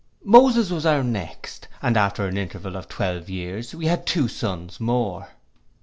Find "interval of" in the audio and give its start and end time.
2.35-2.87